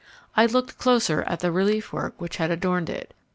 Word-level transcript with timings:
I 0.35 0.47
looked 0.47 0.79
closer 0.79 1.21
at 1.27 1.41
the 1.41 1.51
relief 1.51 1.93
work 1.93 2.15
which 2.19 2.37
had 2.37 2.49
adorned 2.49 2.89
it. 2.89 3.13